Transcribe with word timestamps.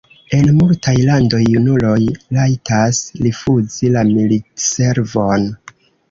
En 0.35 0.47
multaj 0.59 0.93
landoj 1.07 1.41
junuloj 1.55 1.97
rajtas 2.37 3.01
rifuzi 3.25 3.91
la 3.97 4.03
militservon. 4.09 5.47